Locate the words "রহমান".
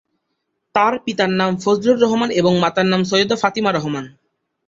2.01-2.29, 3.71-4.05